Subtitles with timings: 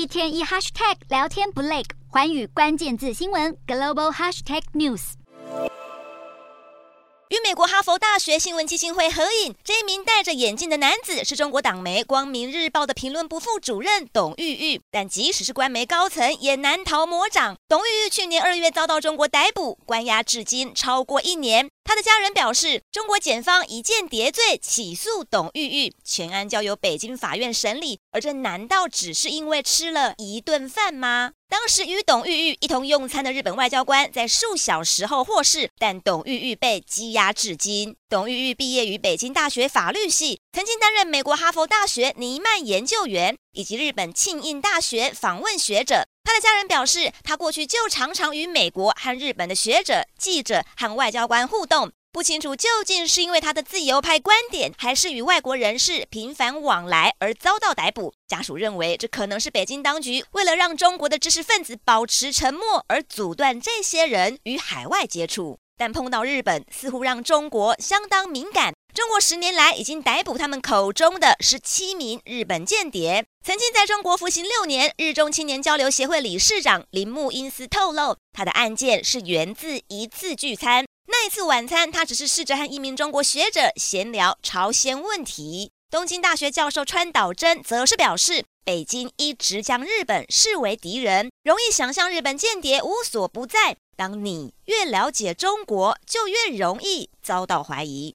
[0.00, 5.12] 一天一 hashtag 聊天不累，寰宇关键字新闻 global hashtag news。
[7.28, 14.80] 与美国哈佛大学新闻基金会合影，这一名戴着眼镜的男子是中国党媒《光明日报》的评论部副主任董玉玉。
[14.90, 17.54] 但即使是官媒高层，也难逃魔掌。
[17.68, 21.68] 董玉玉去年二月遭到中国逮捕，关押至今超过一年。
[21.90, 27.98] 他的家人表示，中国检方以间谍罪起诉董玉玉，全案交由北京法院审理。
[28.12, 31.32] 而这难道只是因为吃了一顿饭吗？
[31.48, 37.96] 当时与董玉玉一同用餐的日本外交官在数小时后获释，但董玉玉被羁押至今。
[38.08, 46.06] 董玉玉毕业于北京大学法律系，曾经担任美国哈佛大学尼曼研究员以及日本庆应大学访问学者。
[46.22, 51.90] 他的家人表示，他过去就常常与美国和日本的学者、记者和外交官互动。
[52.12, 58.12] 不清楚究竟是因为他的自由派观点，还是与外国人士频繁往来而遭到逮捕。
[58.26, 65.58] 家属认为，这可能是北京当局为了让中国的知识分子保持沉默而阻断这些人与海外接触。
[65.76, 68.74] 但碰到日本，似乎让中国相当敏感。
[68.92, 73.24] 中国十年来已经逮捕他们口中的十七名日本间谍。
[73.44, 80.84] 曾经在中国服刑六年，日中青年交流协会理事长铃木英司透露，他的案件是源自一次聚餐。
[81.06, 85.70] 那一次晚餐，他只是试着和一名中国学者闲聊朝鲜问题。
[85.88, 93.76] 东京大学教授川岛真则是表示，北京一直将日本视为敌人，容易想象日本间谍无所不在。
[93.96, 98.08] 当你越了解中国，就越容易遭到怀疑。